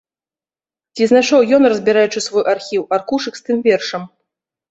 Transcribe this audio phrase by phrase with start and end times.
[0.95, 4.01] Ці знайшоў ён, разбіраючы свой архіў, аркушык з тым вершам?